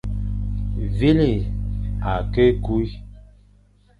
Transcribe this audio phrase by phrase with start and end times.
[0.97, 1.29] Vîle
[2.15, 2.77] akî ku.